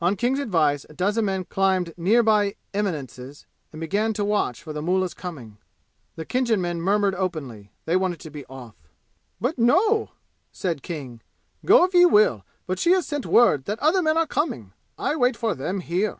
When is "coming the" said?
5.12-6.24